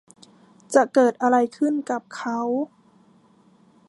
[0.73, 2.39] จะเกิดอะไรขึ้นกับเค้า